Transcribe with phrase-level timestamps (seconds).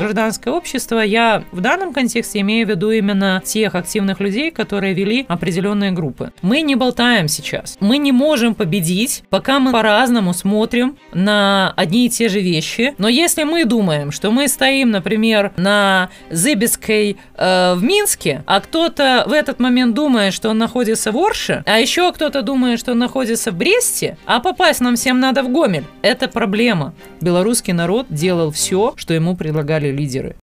[0.00, 5.26] гражданское общество, я в данном контексте имею в виду именно тех активных людей, которые вели
[5.28, 6.32] определенные группы.
[6.40, 7.76] Мы не болтаем сейчас.
[7.80, 12.94] Мы не можем победить, пока мы по-разному смотрим на одни и те же вещи.
[12.96, 19.24] Но если мы думаем, что мы стоим, например, на Зыбецкой э, в Минске, а кто-то
[19.26, 22.98] в этот момент думает, что он находится в Орше, а еще кто-то думает, что он
[22.98, 26.94] находится в Бресте, а попасть нам всем надо в Гомель, это проблема.
[27.20, 30.36] Белорусский народ делал все, что ему предлагали лидеры.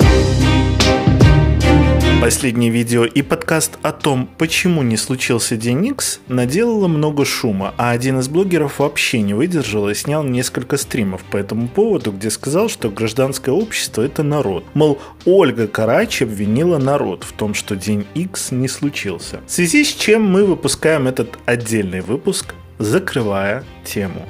[2.21, 7.91] Последнее видео и подкаст о том, почему не случился День Икс, наделало много шума, а
[7.91, 12.69] один из блогеров вообще не выдержал и снял несколько стримов по этому поводу, где сказал,
[12.69, 14.65] что гражданское общество– это народ.
[14.75, 19.41] Мол, Ольга Карачи обвинила народ в том, что День Икс не случился.
[19.47, 24.27] В связи с чем мы выпускаем этот отдельный выпуск, закрывая тему.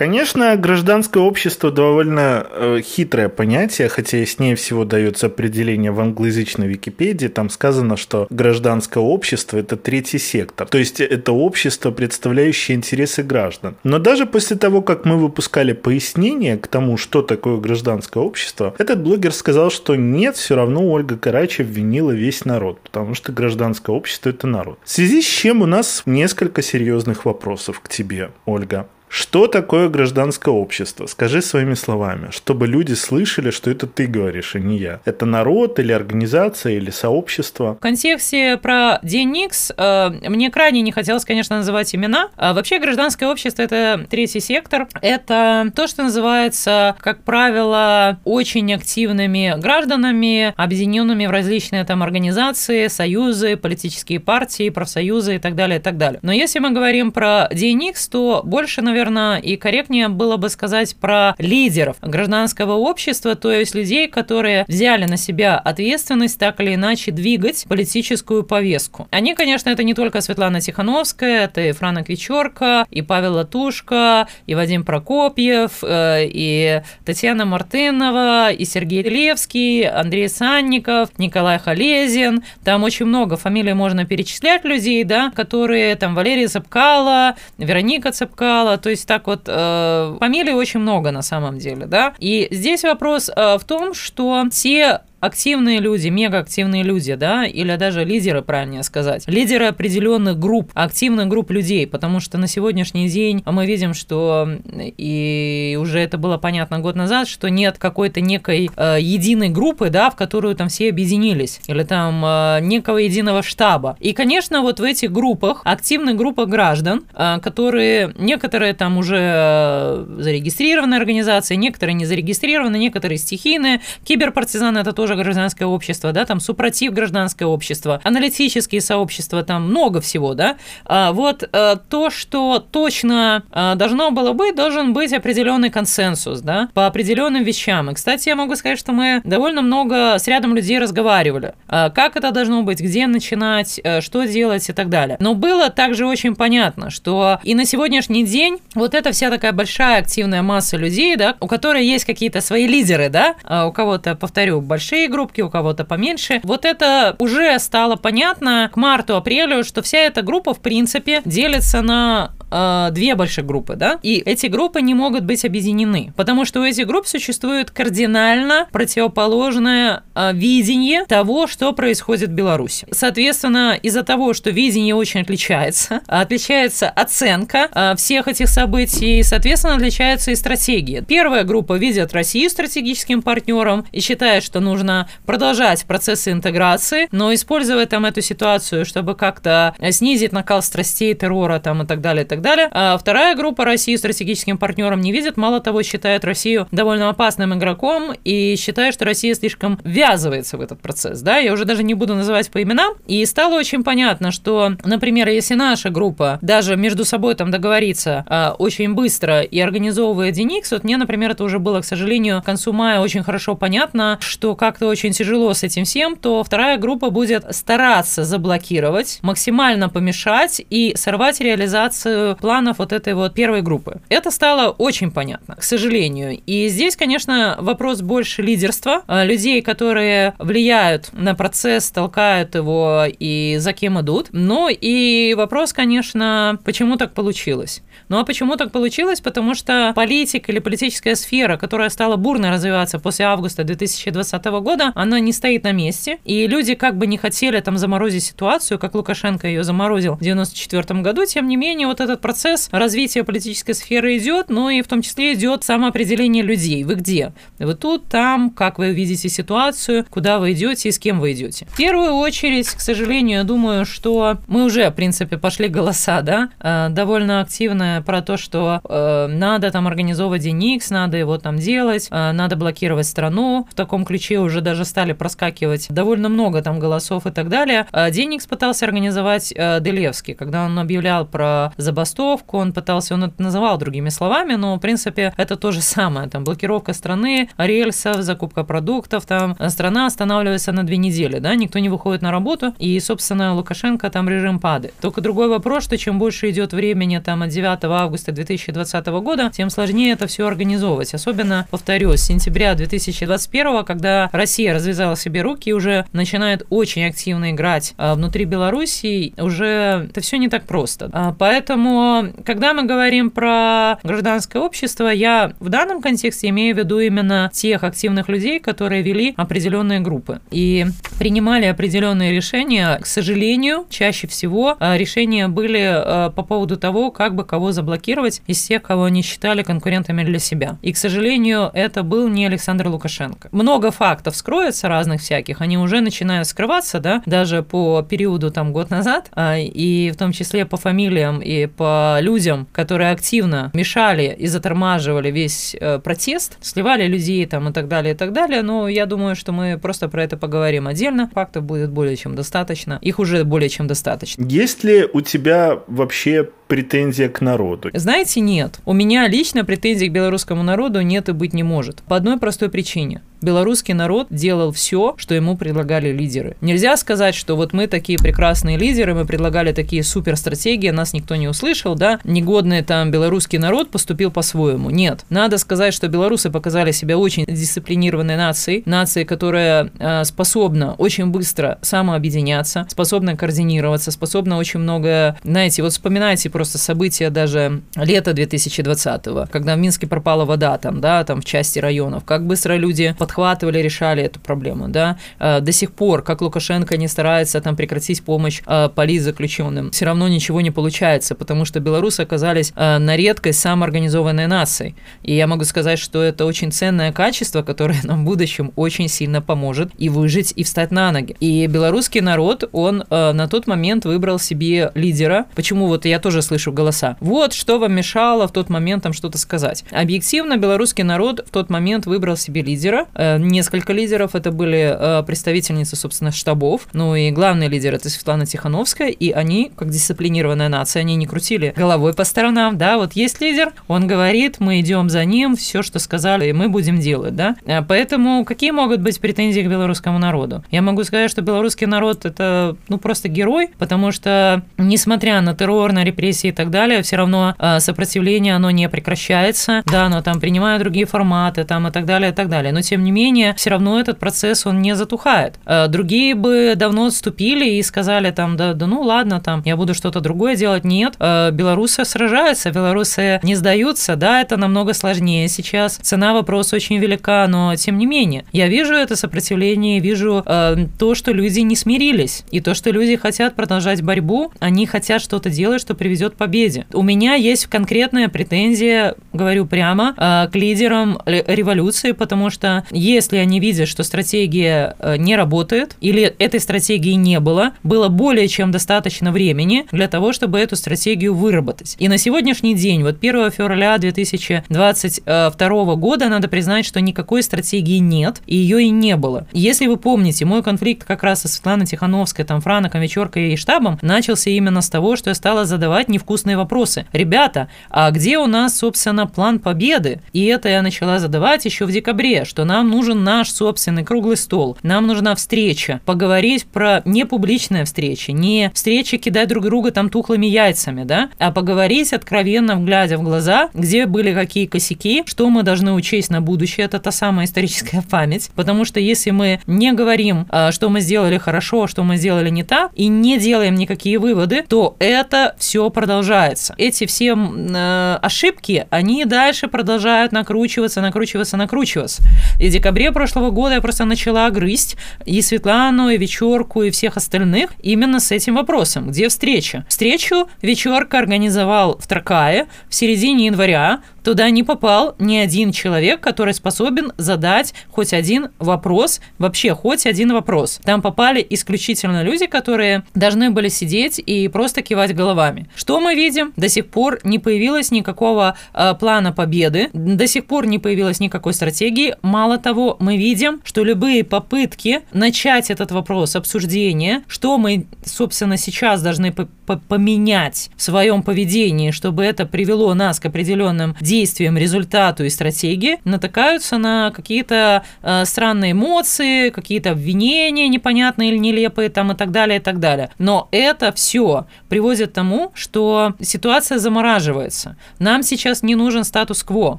[0.00, 6.68] Конечно, гражданское общество довольно э, хитрое понятие, хотя с ней всего дается определение в англоязычной
[6.68, 7.26] Википедии.
[7.26, 10.66] Там сказано, что гражданское общество– это третий сектор.
[10.66, 13.76] То есть это общество, представляющее интересы граждан.
[13.84, 19.02] Но даже после того, как мы выпускали пояснение к тому, что такое гражданское общество, этот
[19.02, 24.30] блогер сказал, что нет, все равно Ольга Карачи обвинила весь народ, потому что гражданское общество–
[24.30, 24.78] это народ.
[24.82, 28.88] В связи с чем у нас несколько серьезных вопросов к тебе, Ольга.
[29.10, 31.06] Что такое гражданское общество?
[31.06, 35.00] Скажи своими словами, чтобы люди слышали, что это ты говоришь, а не я.
[35.04, 37.74] Это народ или организация или сообщество?
[37.74, 42.28] В контексте про День Никс э, мне крайне не хотелось, конечно, называть имена.
[42.36, 44.86] А вообще гражданское общество– это третий сектор.
[45.02, 53.56] Это то, что называется, как правило, очень активными гражданами, объединенными в различные там организации, союзы,
[53.56, 56.20] политические партии, профсоюзы и так далее, и так далее.
[56.22, 60.50] Но если мы говорим про День Никс, то больше, наверное, наверное, и корректнее было бы
[60.50, 66.74] сказать про лидеров гражданского общества, то есть людей, которые взяли на себя ответственность так или
[66.74, 69.08] иначе двигать политическую повестку.
[69.10, 74.54] Они, конечно, это не только Светлана Тихановская, это и Франа Квичорка, и Павел Латушка, и
[74.54, 82.42] Вадим Прокопьев, э, и Татьяна Мартынова, и Сергей Левский, Андрей Санников, Николай Халезин.
[82.64, 88.89] Там очень много фамилий можно перечислять людей, да, которые там Валерий Цепкала, Вероника Цепкала, то
[88.90, 92.14] есть так вот э, фамилий очень много на самом деле, да.
[92.18, 98.04] И здесь вопрос э, в том, что те активные люди, мегаактивные люди, да, или даже
[98.04, 103.66] лидеры, правильнее сказать, лидеры определенных групп, активных групп людей, потому что на сегодняшний день мы
[103.66, 104.48] видим, что
[104.96, 110.10] и уже это было понятно год назад, что нет какой-то некой э, единой группы, да,
[110.10, 113.96] в которую там все объединились, или там э, некого единого штаба.
[114.00, 120.06] И, конечно, вот в этих группах, активных группах граждан, э, которые некоторые там уже э,
[120.20, 126.38] зарегистрированные организации, некоторые не зарегистрированы, некоторые стихийные, киберпартизаны это тоже тоже гражданское общество, да, там
[126.40, 130.56] супротив гражданское общество, аналитические сообщества, там много всего, да.
[130.84, 136.68] А вот а, то, что точно а, должно было быть, должен быть определенный консенсус, да,
[136.74, 137.90] по определенным вещам.
[137.90, 141.54] И, кстати, я могу сказать, что мы довольно много с рядом людей разговаривали.
[141.66, 145.16] А, как это должно быть, где начинать, а, что делать и так далее.
[145.18, 149.98] Но было также очень понятно, что и на сегодняшний день вот эта вся такая большая
[149.98, 154.60] активная масса людей, да, у которой есть какие-то свои лидеры, да, а у кого-то, повторю,
[154.60, 156.40] большие большие группки, у кого-то поменьше.
[156.42, 162.32] Вот это уже стало понятно к марту-апрелю, что вся эта группа, в принципе, делится на
[162.50, 166.64] э, две больших группы, да, и эти группы не могут быть объединены, потому что у
[166.64, 172.86] этих групп существует кардинально противоположное э, видение того, что происходит в Беларуси.
[172.90, 180.30] Соответственно, из-за того, что видение очень отличается, отличается оценка э, всех этих событий, соответственно, отличается
[180.30, 181.02] и стратегия.
[181.02, 184.89] Первая группа видит Россию стратегическим партнером и считает, что нужно
[185.26, 191.82] продолжать процессы интеграции, но используя там эту ситуацию, чтобы как-то снизить накал страстей, террора там
[191.82, 192.68] и так далее, и так далее.
[192.70, 198.12] А вторая группа России стратегическим партнером не видит, мало того, считает Россию довольно опасным игроком
[198.24, 201.20] и считает, что Россия слишком ввязывается в этот процесс.
[201.20, 201.38] Да?
[201.38, 202.94] Я уже даже не буду называть по именам.
[203.06, 208.54] И стало очень понятно, что, например, если наша группа даже между собой там договорится а,
[208.58, 212.72] очень быстро и организовывает DNX, вот мне, например, это уже было, к сожалению, к концу
[212.72, 217.10] мая очень хорошо понятно, что как как-то очень тяжело с этим всем, то вторая группа
[217.10, 224.00] будет стараться заблокировать, максимально помешать и сорвать реализацию планов вот этой вот первой группы.
[224.08, 226.40] Это стало очень понятно, к сожалению.
[226.46, 233.56] И здесь, конечно, вопрос больше лидерства, а, людей, которые влияют на процесс, толкают его и
[233.58, 234.28] за кем идут.
[234.32, 237.82] Но и вопрос, конечно, почему так получилось.
[238.08, 239.20] Ну а почему так получилось?
[239.20, 245.20] Потому что политика или политическая сфера, которая стала бурно развиваться после августа 2020 года, она
[245.20, 246.18] не стоит на месте.
[246.24, 251.00] И люди как бы не хотели там заморозить ситуацию, как Лукашенко ее заморозил в 1994
[251.00, 255.02] году, тем не менее вот этот процесс развития политической сферы идет, но и в том
[255.02, 256.84] числе идет самоопределение людей.
[256.84, 257.32] Вы где?
[257.58, 261.66] Вы тут, там, как вы видите ситуацию, куда вы идете и с кем вы идете.
[261.70, 266.50] В первую очередь, к сожалению, я думаю, что мы уже, в принципе, пошли голоса, да,
[266.60, 272.08] э, довольно активная про то, что э, надо там организовывать DNX, надо его там делать,
[272.10, 273.66] э, надо блокировать страну.
[273.70, 277.86] В таком ключе уже даже стали проскакивать довольно много там голосов и так далее.
[277.92, 283.40] Э, DNX пытался организовать э, Делевский, когда он объявлял про забастовку, он пытался, он это
[283.40, 286.28] называл другими словами, но в принципе это то же самое.
[286.28, 291.88] Там блокировка страны, рельсов, закупка продуктов, там страна останавливается на две недели, да, никто не
[291.88, 294.94] выходит на работу, и, собственно, Лукашенко там режим падает.
[295.00, 299.70] Только другой вопрос, что чем больше идет времени там от 9 августа 2020 года, тем
[299.70, 301.14] сложнее это все организовывать.
[301.14, 307.50] Особенно, повторюсь, с сентября 2021, когда Россия развязала себе руки и уже начинает очень активно
[307.50, 311.10] играть а, внутри Беларуси, уже это все не так просто.
[311.12, 317.00] А, поэтому, когда мы говорим про гражданское общество, я в данном контексте имею в виду
[317.00, 320.86] именно тех активных людей, которые вели определенные группы и
[321.20, 322.98] принимали определенные решения.
[322.98, 328.62] К сожалению, чаще всего а, решения были по поводу того, как бы кого заблокировать из
[328.62, 330.78] тех, кого они считали конкурентами для себя.
[330.80, 333.50] И, к сожалению, это был не Александр Лукашенко.
[333.52, 338.88] Много фактов скроется разных всяких, они уже начинают скрываться, да, даже по периоду там год
[338.88, 344.46] назад, а, и в том числе по фамилиям и по людям, которые активно мешали и
[344.46, 349.04] затормаживали весь э, протест, сливали людей там и так далее, и так далее, но я
[349.04, 351.09] думаю, что мы просто про это поговорим отдельно.
[351.32, 352.98] Фактов будет более чем достаточно.
[353.02, 354.42] Их уже более чем достаточно.
[354.44, 357.90] Есть ли у тебя вообще претензия к народу?
[357.92, 358.80] Знаете, нет.
[358.84, 362.02] У меня лично претензий к белорусскому народу нет и быть не может.
[362.02, 363.22] По одной простой причине.
[363.40, 366.56] Белорусский народ делал все, что ему предлагали лидеры.
[366.60, 371.36] Нельзя сказать, что вот мы такие прекрасные лидеры, мы предлагали такие супер стратегии, нас никто
[371.36, 374.90] не услышал, да, негодный там белорусский народ поступил по-своему.
[374.90, 375.24] Нет.
[375.30, 381.78] Надо сказать, что белорусы показали себя очень дисциплинированной нацией, нацией, которая э, способна очень быстро
[381.82, 389.74] самообъединяться, способна координироваться, способна очень много, знаете, вот вспоминайте просто события даже лета 2020-го, когда
[389.74, 394.22] в Минске пропала вода там, да, там в части районов, как быстро люди подхватывали, решали
[394.22, 395.16] эту проблему, да.
[395.38, 400.28] Э, до сих пор, как Лукашенко не старается там прекратить помощь э, политзаключенным, все равно
[400.28, 404.94] ничего не получается, потому что белорусы оказались э, на редкость самоорганизованной нацией.
[405.22, 409.40] И я могу сказать, что это очень ценное качество, которое нам в будущем очень сильно
[409.40, 411.36] поможет и выжить, и встать на ноги.
[411.40, 415.46] И белорусский народ, он на тот момент выбрал себе лидера.
[415.54, 417.16] Почему вот я тоже слышу голоса.
[417.20, 419.84] Вот что вам мешало в тот момент там что-то сказать.
[419.90, 423.06] Объективно, белорусский народ в тот момент выбрал себе лидера.
[423.20, 426.88] Э, несколько лидеров, это были э, представительницы, собственно, штабов.
[426.94, 431.74] Ну и главный лидер это Светлана Тихановская, и они, как дисциплинированная нация, они не крутили
[431.76, 435.98] головой по сторонам, да, вот есть лидер, он говорит, мы идем за ним, все, что
[435.98, 437.56] сказали, мы будем делать, да.
[437.66, 440.64] Э, поэтому какие могут быть претензии к белорусскому народу?
[440.70, 445.92] Я могу сказать, что белорусский народ это, ну, просто герой, потому что, несмотря на террор,
[445.92, 450.82] на репрессии, и так далее, все равно сопротивление, оно не прекращается, да, но там принимают
[450.82, 452.72] другие форматы там и так далее, и так далее.
[452.72, 455.58] Но тем не менее, все равно этот процесс, он не затухает.
[455.66, 459.94] Э, другие бы давно отступили и сказали там, да, да ну ладно, там, я буду
[459.94, 460.84] что-то другое делать.
[460.84, 465.96] Нет, э, белорусы сражаются, белорусы не сдаются, да, это намного сложнее сейчас.
[465.96, 471.14] Цена вопроса очень велика, но тем не менее, я вижу это сопротивление, вижу э, то,
[471.14, 475.80] что люди не смирились, и то, что люди хотят продолжать борьбу, они хотят что-то делать,
[475.80, 476.86] что приведет к победе.
[476.92, 483.88] У меня есть конкретная претензия, говорю прямо, к лидерам революции, потому что если они видят,
[483.88, 489.86] что стратегия э, не работает или этой стратегии не было, было более чем достаточно времени
[489.90, 491.96] для того, чтобы эту стратегию выработать.
[491.98, 498.42] И на сегодняшний день, вот 1 февраля 2022 года, надо признать, что никакой стратегии нет,
[498.46, 499.46] и ее и не было.
[499.52, 503.98] Если вы помните, мой конфликт как раз со Светланой Тихановской, там, Франом, Вечеркой и штабом
[504.02, 507.06] начался именно с того, что я стала задавать невкусные вопросы.
[507.12, 510.20] Ребята, а где у нас, собственно, план победы?
[510.32, 514.38] И это я начала задавать еще в декабре, что нам нам нужен наш собственный круглый
[514.38, 520.08] стол, нам нужна встреча, поговорить про не публичная встреча, не встреча кидать друг друга там
[520.08, 525.62] тухлыми яйцами, да, а поговорить откровенно, глядя в глаза, где были какие косяки, что мы
[525.62, 530.46] должны учесть на будущее, это та самая историческая память, потому что если мы не говорим,
[530.48, 534.64] а, что мы сделали хорошо, что мы сделали не так, и не делаем никакие выводы,
[534.66, 536.74] то это все продолжается.
[536.78, 542.22] Эти все э, ошибки, они дальше продолжают накручиваться, накручиваться, накручиваться.
[542.58, 547.70] И декабре прошлого года я просто начала грызть и Светлану, и Вечерку, и всех остальных
[547.82, 549.08] именно с этим вопросом.
[549.10, 549.84] Где встреча?
[549.88, 556.54] Встречу Вечерка организовал в Тракае в середине января туда не попал ни один человек, который
[556.54, 560.80] способен задать хоть один вопрос, вообще хоть один вопрос.
[560.84, 565.68] Там попали исключительно люди, которые должны были сидеть и просто кивать головами.
[565.74, 566.52] Что мы видим?
[566.56, 571.54] До сих пор не появилось никакого э, плана победы, до сих пор не появилось никакой
[571.54, 572.14] стратегии.
[572.22, 579.02] Мало того, мы видим, что любые попытки начать этот вопрос обсуждения, что мы, собственно, сейчас
[579.02, 585.98] должны поменять в своем поведении, чтобы это привело нас к определенным действиям, результату и стратегии,
[586.04, 592.58] натыкаются на какие-то э, странные эмоции, какие-то обвинения непонятные или нелепые там и так далее,
[592.58, 593.10] и так далее.
[593.18, 597.76] Но это все приводит к тому, что ситуация замораживается.
[597.98, 599.78] Нам сейчас не нужен статус-кво,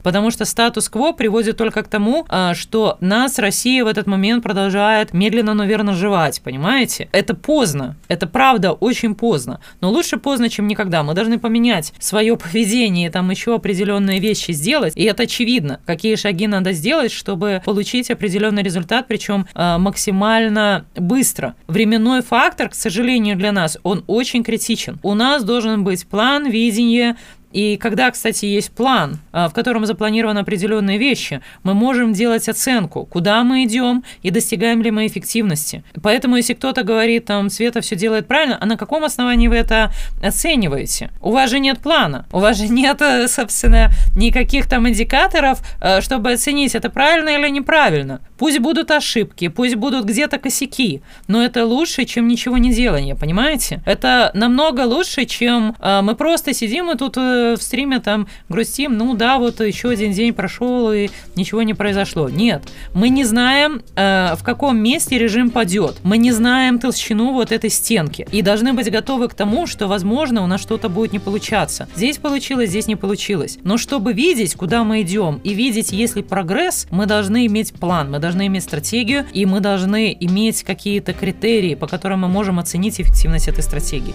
[0.04, 5.14] потому что статус-кво приводит только к тому, э, что нас Россия в этот момент продолжает
[5.14, 7.10] медленно, но верно жевать, понимаете?
[7.12, 9.60] Это поздно, это правда очень поздно.
[9.82, 11.04] Но лучше поздно, чем никогда.
[11.04, 14.94] Мы должны поменять свое поведение, там еще определенные вещи сделать.
[14.96, 21.56] И это очевидно, какие шаги надо сделать, чтобы получить определенный результат, причем э, максимально быстро.
[21.68, 25.00] Временной фактор, к сожалению, для нас, он очень критичен.
[25.04, 27.18] У нас должен быть план, видение,
[27.52, 33.06] и когда, кстати, есть план, а, в котором запланированы определенные вещи, мы можем делать оценку,
[33.06, 35.84] куда мы идем и достигаем ли мы эффективности.
[36.02, 39.92] Поэтому, если кто-то говорит, там, Света все делает правильно, а на каком основании вы это
[40.24, 41.12] оцениваете?
[41.22, 46.02] У вас же нет плана, у вас же нет, э, собственно, никаких там индикаторов, э,
[46.02, 48.22] чтобы оценить, это правильно или неправильно.
[48.38, 53.82] Пусть будут ошибки, пусть будут где-то косяки, но это лучше, чем ничего не делание, понимаете?
[53.86, 57.18] Это намного лучше, чем э, мы просто сидим и тут
[57.58, 62.30] в стриме там грустим, ну да, вот еще один день прошел и ничего не произошло.
[62.30, 66.00] Нет, мы не знаем, э, в каком месте режим падет.
[66.04, 68.28] Мы не знаем толщину вот этой стенки.
[68.32, 71.88] И должны быть готовы к тому, что, возможно, у нас что-то будет не получаться.
[71.96, 73.58] Здесь получилось, здесь не получилось.
[73.64, 78.20] Но чтобы видеть, куда мы идем, и видеть, если прогресс, мы должны иметь план, мы
[78.20, 83.48] должны иметь стратегию, и мы должны иметь какие-то критерии, по которым мы можем оценить эффективность
[83.48, 84.14] этой стратегии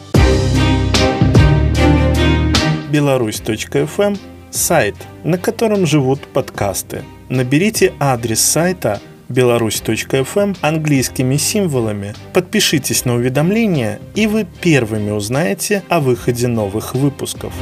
[2.90, 4.14] беларусь.фм–
[4.50, 7.02] сайт, на котором живут подкасты.
[7.28, 16.46] Наберите адрес сайта беларусь.фм английскими символами, подпишитесь на уведомления, и вы первыми узнаете о выходе
[16.48, 17.52] новых выпусков.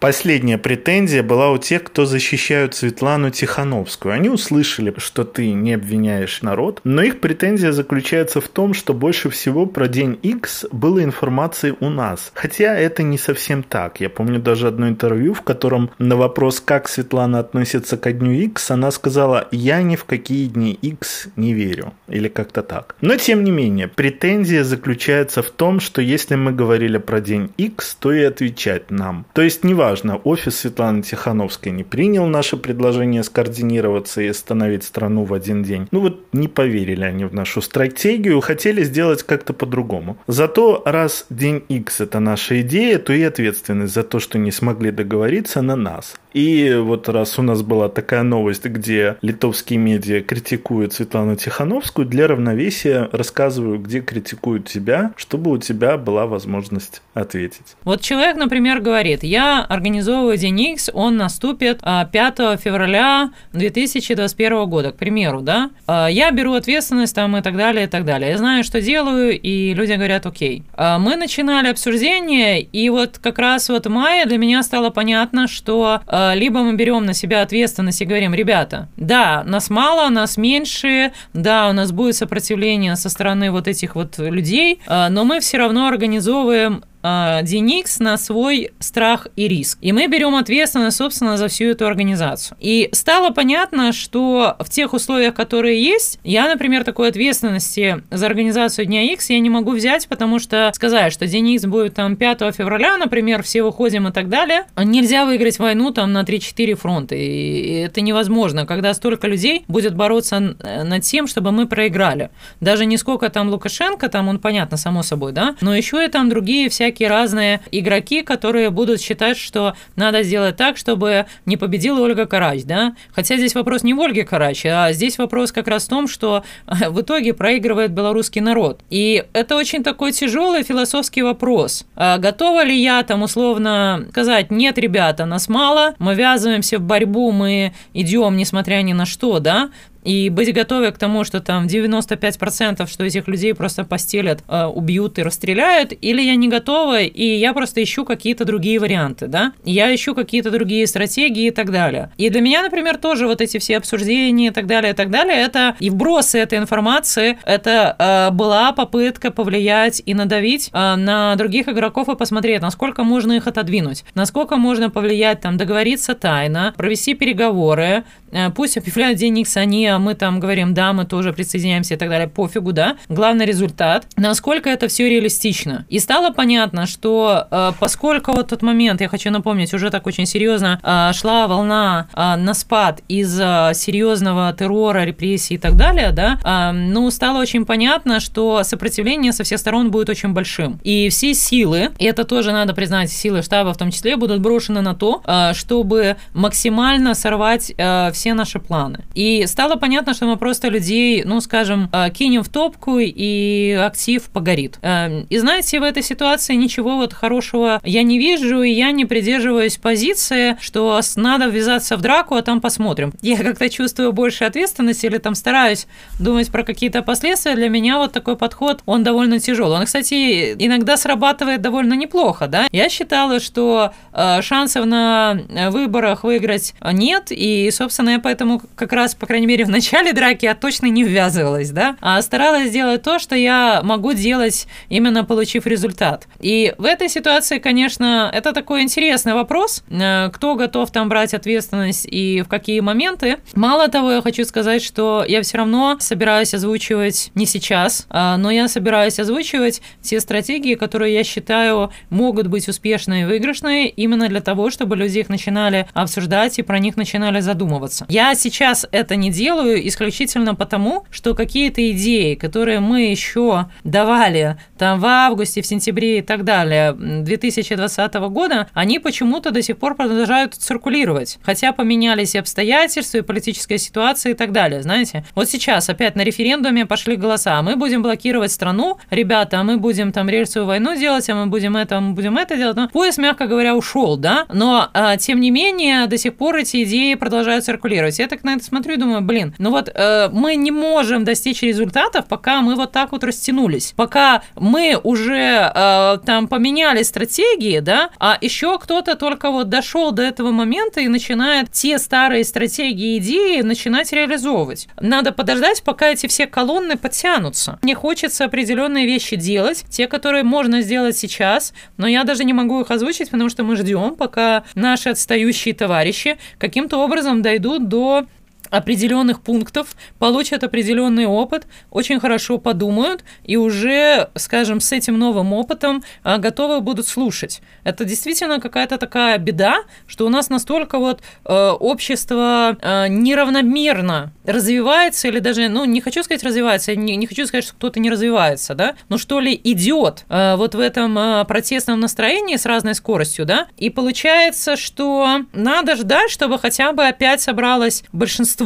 [0.00, 4.14] Последняя претензия была у тех, кто защищают Светлану Тихановскую.
[4.14, 9.28] Они услышали, что ты не обвиняешь народ, но их претензия заключается в том, что больше
[9.28, 12.30] всего про День X было информации у нас.
[12.34, 14.00] Хотя это не совсем так.
[14.00, 18.70] Я помню даже одно интервью, в котором на вопрос, как Светлана относится к Дню X,
[18.70, 21.92] она сказала, я ни в какие дни X не верю.
[22.06, 22.94] Или как-то так.
[23.00, 27.96] Но тем не менее, претензия заключается в том, что если мы говорили про День X,
[27.98, 29.26] то и отвечать нам.
[29.32, 34.84] То есть не важно, важно, офис Светланы Тихановской не принял наше предложение скоординироваться и остановить
[34.84, 35.88] страну в один день.
[35.92, 40.18] Ну вот не поверили они в нашу стратегию, хотели сделать как-то по-другому.
[40.26, 44.90] Зато раз день X это наша идея, то и ответственность за то, что не смогли
[44.90, 46.16] договориться на нас.
[46.34, 52.26] И вот раз у нас была такая новость, где литовские медиа критикуют Светлану Тихановскую, для
[52.26, 57.76] равновесия рассказываю, где критикуют тебя, чтобы у тебя была возможность ответить.
[57.84, 64.92] Вот человек, например, говорит, я организовываю День X, он наступит 5 а, февраля 2021 года,
[64.92, 68.32] к примеру, да, а, я беру ответственность там и так далее, и так далее.
[68.32, 70.64] Я знаю, что делаю, и люди говорят, окей.
[70.74, 75.46] А, мы начинали обсуждение, и вот как раз вот в мае для меня стало понятно,
[75.46, 76.00] что
[76.34, 81.68] либо мы берем на себя ответственность и говорим, ребята, да, нас мало, нас меньше, да,
[81.68, 86.82] у нас будет сопротивление со стороны вот этих вот людей, но мы все равно организовываем
[87.02, 89.78] э, DNX на свой страх и риск.
[89.80, 92.56] И мы берем ответственность, собственно, за всю эту организацию.
[92.60, 98.86] И стало понятно, что в тех условиях, которые есть, я, например, такой ответственности за организацию
[98.86, 102.54] Дня X я не могу взять, потому что сказать, что День X будет там 5
[102.54, 107.14] февраля, например, все выходим и так далее, нельзя выиграть войну там на 3-4 фронта.
[107.14, 110.40] И это невозможно, когда столько людей будет бороться
[110.84, 112.30] над тем, чтобы мы проиграли.
[112.60, 116.28] Даже не сколько там Лукашенко, там он понятно, само собой, да, но еще и там
[116.28, 122.26] другие всякие разные игроки, которые будут считать, что надо сделать так, чтобы не победила Ольга
[122.26, 122.94] Карач, да.
[123.12, 126.44] Хотя здесь вопрос не в Ольге Карач, а здесь вопрос как раз в том, что
[126.66, 128.80] в итоге проигрывает белорусский народ.
[128.90, 131.86] И это очень такой тяжелый философский вопрос.
[131.96, 137.32] А готова ли я там условно сказать, нет, ребята, нас мало, мы ввязываемся в борьбу,
[137.32, 139.70] мы идем несмотря ни на что, да,
[140.08, 145.18] и быть готовы к тому, что там 95% что этих людей просто постелят, э, убьют
[145.18, 149.94] и расстреляют, или я не готова, и я просто ищу какие-то другие варианты, да, я
[149.94, 152.10] ищу какие-то другие стратегии и так далее.
[152.16, 155.36] И для меня, например, тоже вот эти все обсуждения и так далее, и так далее,
[155.36, 161.68] это и вбросы этой информации, это э, была попытка повлиять и надавить э, на других
[161.68, 168.04] игроков и посмотреть, насколько можно их отодвинуть, насколько можно повлиять, там, договориться тайно, провести переговоры,
[168.32, 169.58] э, пусть объявляют день X
[169.98, 172.96] мы там говорим, да, мы тоже присоединяемся и так далее, пофигу, да.
[173.08, 175.86] Главный результат, насколько это все реалистично.
[175.88, 180.26] И стало понятно, что э, поскольку вот тот момент, я хочу напомнить, уже так очень
[180.26, 186.38] серьезно э, шла волна э, на спад из-за серьезного террора, репрессий и так далее, да,
[186.44, 190.80] э, ну, стало очень понятно, что сопротивление со всех сторон будет очень большим.
[190.84, 194.80] И все силы, и это тоже надо признать, силы штаба в том числе, будут брошены
[194.80, 199.04] на то, э, чтобы максимально сорвать э, все наши планы.
[199.14, 204.22] И стало понятно, что мы просто людей, ну, скажем, э, кинем в топку, и актив
[204.24, 204.78] погорит.
[204.82, 209.04] Э, и знаете, в этой ситуации ничего вот хорошего я не вижу, и я не
[209.04, 213.12] придерживаюсь позиции, что надо ввязаться в драку, а там посмотрим.
[213.22, 215.86] Я как-то чувствую больше ответственности или там стараюсь
[216.18, 217.54] думать про какие-то последствия.
[217.54, 219.78] Для меня вот такой подход, он довольно тяжелый.
[219.78, 222.66] Он, кстати, иногда срабатывает довольно неплохо, да.
[222.72, 225.40] Я считала, что э, шансов на
[225.70, 230.46] выборах выиграть нет, и, собственно, я поэтому как раз, по крайней мере, в начале драки
[230.46, 235.66] я точно не ввязывалась, да, а старалась сделать то, что я могу делать, именно получив
[235.66, 236.26] результат.
[236.40, 242.06] И в этой ситуации, конечно, это такой интересный вопрос, э, кто готов там брать ответственность
[242.10, 243.36] и в какие моменты.
[243.54, 248.50] Мало того, я хочу сказать, что я все равно собираюсь озвучивать не сейчас, а, но
[248.50, 254.40] я собираюсь озвучивать те стратегии, которые я считаю могут быть успешные и выигрышные именно для
[254.40, 258.06] того, чтобы люди их начинали обсуждать и про них начинали задумываться.
[258.08, 264.56] Я сейчас это не делаю, делаю исключительно потому, что какие-то идеи, которые мы еще давали
[264.78, 269.96] там в августе, в сентябре и так далее 2020 года, они почему-то до сих пор
[269.96, 271.38] продолжают циркулировать.
[271.42, 275.24] Хотя поменялись и обстоятельства, и политическая ситуация и так далее, знаете.
[275.34, 279.78] Вот сейчас опять на референдуме пошли голоса, а мы будем блокировать страну, ребята, а мы
[279.78, 282.76] будем там рельсовую войну делать, а мы будем это, мы будем это делать.
[282.76, 286.84] Ну, поезд, мягко говоря, ушел, да, но а, тем не менее до сих пор эти
[286.84, 288.18] идеи продолжают циркулировать.
[288.18, 291.24] Я так на это смотрю и думаю, блин, блин, ну вот э, мы не можем
[291.24, 297.80] достичь результатов, пока мы вот так вот растянулись, пока мы уже э, там поменяли стратегии,
[297.80, 303.18] да, а еще кто-то только вот дошел до этого момента и начинает те старые стратегии,
[303.18, 304.88] идеи начинать реализовывать.
[305.00, 307.78] Надо подождать, пока эти все колонны подтянутся.
[307.82, 312.80] Мне хочется определенные вещи делать, те, которые можно сделать сейчас, но я даже не могу
[312.80, 318.26] их озвучить, потому что мы ждем, пока наши отстающие товарищи каким-то образом дойдут до
[318.70, 326.02] определенных пунктов, получат определенный опыт, очень хорошо подумают и уже, скажем, с этим новым опытом
[326.22, 327.60] а, готовы будут слушать.
[327.84, 335.28] Это действительно какая-то такая беда, что у нас настолько вот э, общество э, неравномерно развивается
[335.28, 338.74] или даже, ну, не хочу сказать развивается, не, не хочу сказать, что кто-то не развивается,
[338.74, 343.46] да, но что ли идет э, вот в этом э, протестном настроении с разной скоростью,
[343.46, 348.57] да, и получается, что надо ждать, чтобы хотя бы опять собралось большинство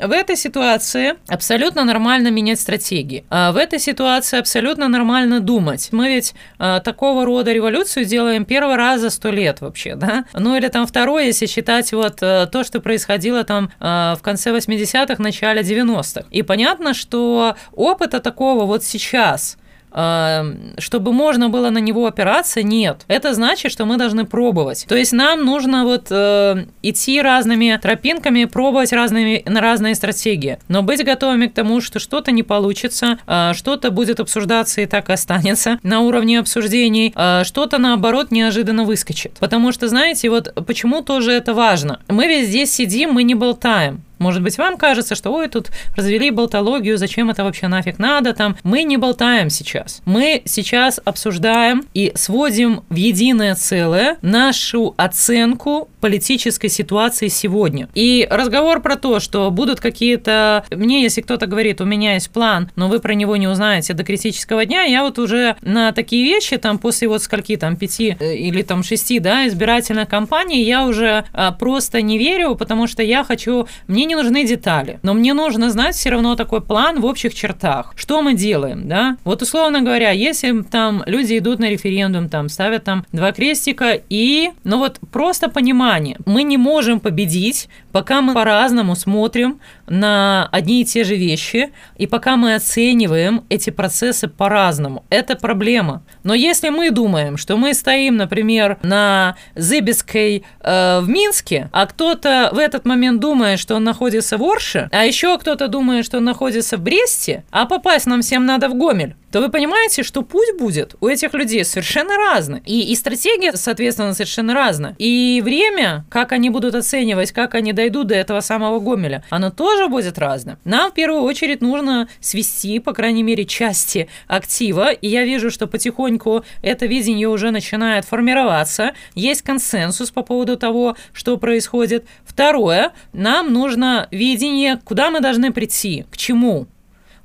[0.00, 3.24] в этой ситуации абсолютно нормально менять стратегии.
[3.30, 5.88] А в этой ситуации абсолютно нормально думать.
[5.90, 10.24] Мы ведь а, такого рода революцию делаем первый раз за сто лет вообще, да?
[10.34, 14.50] Ну или там второй, если считать вот а, то, что происходило там а, в конце
[14.50, 16.26] 80-х, начале 90-х.
[16.30, 19.56] И понятно, что опыта такого вот сейчас–
[19.90, 23.04] чтобы можно было на него опираться, нет.
[23.08, 24.86] Это значит, что мы должны пробовать.
[24.88, 30.82] То есть нам нужно вот э, идти разными тропинками, пробовать разными, на разные стратегии, но
[30.82, 35.12] быть готовыми к тому, что что-то не получится, э, что-то будет обсуждаться и так и
[35.12, 39.36] останется на уровне обсуждений, э, что-то наоборот неожиданно выскочит.
[39.38, 42.00] Потому что, знаете, вот почему тоже это важно.
[42.08, 44.02] Мы ведь здесь сидим, мы не болтаем.
[44.18, 48.56] Может быть, вам кажется, что ой, тут развели болтологию, зачем это вообще нафиг надо там.
[48.62, 50.02] Мы не болтаем сейчас.
[50.04, 57.88] Мы сейчас обсуждаем и сводим в единое целое нашу оценку политической ситуации сегодня.
[57.94, 60.64] И разговор про то, что будут какие-то...
[60.70, 64.04] Мне, если кто-то говорит, у меня есть план, но вы про него не узнаете до
[64.04, 68.34] критического дня, я вот уже на такие вещи, там, после вот скольки, там, пяти э,
[68.36, 73.24] или там шести, да, избирательных кампаний, я уже а, просто не верю, потому что я
[73.24, 73.66] хочу...
[73.86, 77.92] Мне не нужны детали, но мне нужно знать все равно такой план в общих чертах.
[77.94, 79.16] Что мы делаем, да?
[79.24, 84.50] Вот условно говоря, если там люди идут на референдум, там ставят там два крестика и,
[84.64, 90.84] ну вот просто понимание, мы не можем победить, пока мы по-разному смотрим на одни и
[90.84, 95.04] те же вещи, и пока мы оцениваем эти процессы по-разному.
[95.10, 96.02] Это проблема.
[96.22, 102.50] Но если мы думаем, что мы стоим, например, на Зыбецкой э, в Минске, а кто-то
[102.52, 106.24] в этот момент думает, что он находится в Орше, а еще кто-то думает, что он
[106.24, 110.56] находится в Бресте, а попасть нам всем надо в Гомель, то вы понимаете, что путь
[110.58, 112.62] будет у этих людей совершенно разный.
[112.64, 114.94] И, и стратегия, соответственно, совершенно разная.
[114.98, 119.88] И время, как они будут оценивать, как они дойдут до этого самого Гомеля, оно тоже
[119.88, 120.58] будет разным.
[120.64, 124.92] Нам в первую очередь нужно свести, по крайней мере, части актива.
[124.92, 128.92] И я вижу, что потихоньку это видение уже начинает формироваться.
[129.14, 132.06] Есть консенсус по поводу того, что происходит.
[132.24, 136.66] Второе, нам нужно видение, куда мы должны прийти, к чему.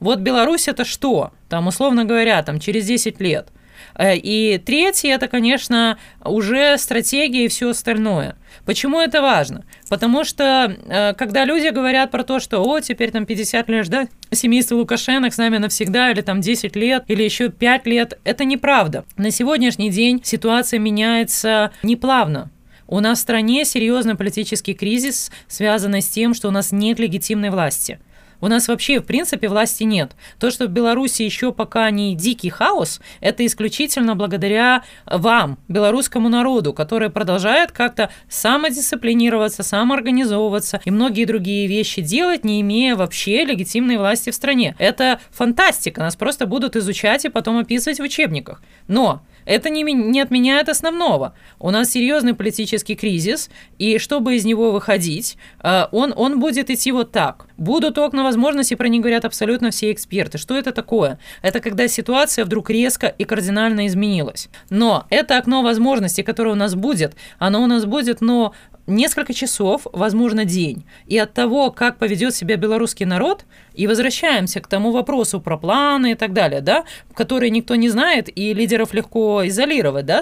[0.04, 1.32] Вот Беларусь это что?
[1.48, 3.48] Там, условно говоря, там через 10 лет.
[3.96, 8.36] Э, и третье, это, конечно, уже стратегия и все остальное.
[8.66, 9.64] Почему это важно?
[9.88, 14.10] Потому что, э, когда люди говорят про то, что, о, теперь там 50 лет ждать
[14.32, 19.06] семейство Лукашенко с нами навсегда, или там 10 лет, или еще 5 лет, это неправда.
[19.16, 22.52] На сегодняшний день ситуация меняется неплавно.
[22.88, 27.52] У нас в стране серьезный политический кризис, связанный с тем, что у нас нет легитимной
[27.52, 28.00] власти–
[28.44, 30.18] у нас вообще, в принципе, власти нет.
[30.38, 36.74] То, что в Беларуси еще пока не дикий хаос, это исключительно благодаря вам, белорусскому народу,
[36.74, 44.30] который продолжает как-то самодисциплинироваться, самоорганизовываться и многие другие вещи делать, не имея вообще легитимной власти
[44.30, 44.76] в стране.
[44.78, 48.62] Это фантастика, нас просто будут изучать и потом описывать в учебниках.
[48.90, 51.34] Но это не, не отменяет основного.
[51.60, 56.92] У нас серьезный политический кризис, и чтобы из него выходить, э, он, он будет идти
[56.92, 57.48] вот так.
[57.58, 60.38] Будут окна возможностей, про них говорят абсолютно все эксперты.
[60.38, 61.20] Что это такое?
[61.42, 64.50] Это когда ситуация вдруг резко и кардинально изменилась.
[64.70, 68.54] Но это окно возможностей, которое у нас будет, оно у нас будет, но
[68.88, 70.86] несколько часов, возможно, день.
[71.08, 76.12] И от того, как поведет себя белорусский народ, и возвращаемся к тому вопросу про планы
[76.12, 80.22] и так далее, да, которые никто не знает, и лидеров легко изолировать, да,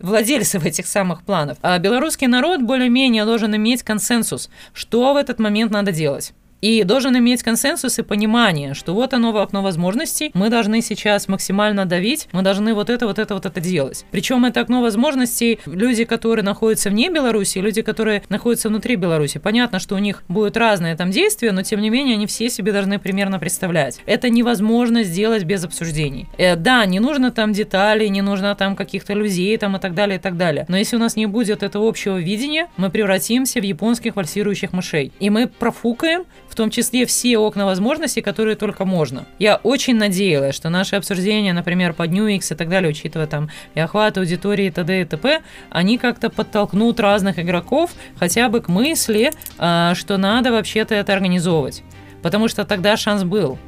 [0.00, 1.58] владельцев этих самых планов.
[1.62, 6.32] А белорусский народ более-менее должен иметь консенсус, что в этот момент надо делать.
[6.60, 11.86] И должен иметь консенсус и понимание, что вот оно окно возможностей, мы должны сейчас максимально
[11.86, 14.04] давить, мы должны вот это, вот это, вот это делать.
[14.10, 19.78] Причем это окно возможностей, люди, которые находятся вне Беларуси, люди, которые находятся внутри Беларуси, понятно,
[19.78, 22.98] что у них будут разные там действия, но тем не менее они все себе должны
[22.98, 24.00] примерно представлять.
[24.06, 26.28] Это невозможно сделать без обсуждений.
[26.36, 30.18] Э, да, не нужно там деталей, не нужно там каких-то людей там и так далее,
[30.18, 30.66] и так далее.
[30.68, 35.12] Но если у нас не будет этого общего видения, мы превратимся в японских вальсирующих мышей.
[35.20, 39.24] И мы профукаем в том числе все окна возможностей, которые только можно.
[39.38, 43.80] Я очень надеялась, что наши обсуждения, например, по X и так далее, учитывая там и
[43.80, 45.02] охват аудитории и т.д.
[45.02, 50.94] и т.п., они как-то подтолкнут разных игроков хотя бы к мысли, а, что надо вообще-то
[50.94, 51.84] это организовывать.
[52.20, 53.58] Потому что тогда шанс был.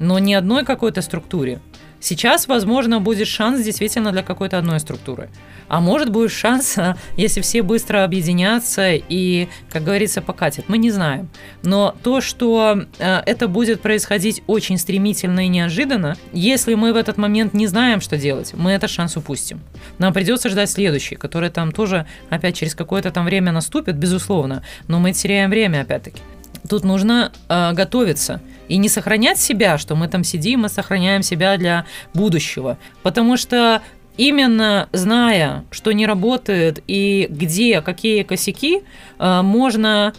[0.00, 1.60] Но не одной какой-то структуре.
[2.04, 5.30] Сейчас, возможно, будет шанс действительно для какой-то одной структуры.
[5.68, 6.76] А может будет шанс,
[7.16, 10.66] если все быстро объединятся и, как говорится, покатят.
[10.68, 11.30] Мы не знаем.
[11.62, 17.16] Но то, что э, это будет происходить очень стремительно и неожиданно, если мы в этот
[17.16, 19.62] момент не знаем, что делать, мы этот шанс упустим.
[19.96, 25.00] Нам придется ждать следующий, который там тоже опять через какое-то там время наступит, безусловно, но
[25.00, 26.20] мы теряем время опять-таки.
[26.68, 31.56] Тут нужно э, готовиться и не сохранять себя, что мы там сидим мы сохраняем себя
[31.56, 32.78] для будущего.
[33.02, 33.82] Потому что
[34.16, 38.82] именно зная, что не работает и где какие косяки,
[39.18, 40.14] э, можно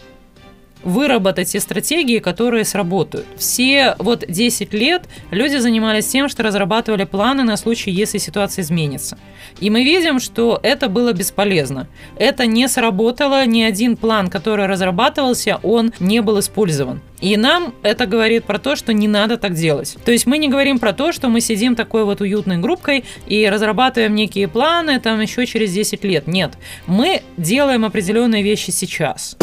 [0.86, 3.26] выработать те стратегии, которые сработают.
[3.36, 9.18] Все вот 10 лет люди занимались тем, что разрабатывали планы на случай, если ситуация изменится.
[9.60, 11.88] И мы видим, что это было бесполезно.
[12.16, 17.00] Это не сработало, ни один план, который разрабатывался, он не был использован.
[17.20, 19.96] И нам это говорит про то, что не надо так делать.
[20.04, 23.48] То есть мы не говорим про то, что мы сидим такой вот уютной группкой и
[23.48, 26.26] разрабатываем некие планы там еще через 10 лет.
[26.26, 26.52] Нет.
[26.86, 29.36] Мы делаем определенные вещи сейчас.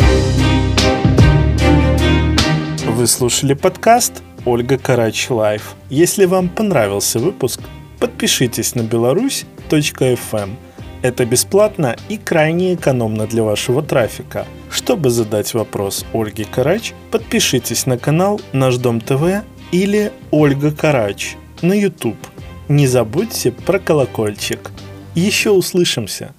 [2.95, 5.73] Вы слушали подкаст Ольга Карач Live.
[5.89, 7.60] Если вам понравился выпуск,
[7.97, 10.52] подпишитесь на беларусь.fm.
[11.01, 14.45] Это бесплатно и крайне экономно для вашего трафика.
[14.69, 21.73] Чтобы задать вопрос Ольге Карач, подпишитесь на канал Наш Дом ТВ или Ольга Карач на
[21.73, 22.27] YouTube.
[22.69, 24.69] Не забудьте про колокольчик.
[25.15, 26.36] Еще услышимся!